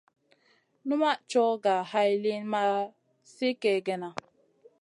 [0.87, 2.61] Numaʼ coyh ga hay liyn ma
[3.33, 4.09] sli kègèna.